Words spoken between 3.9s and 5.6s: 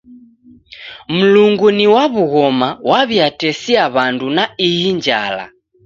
w'andu na ihi njala.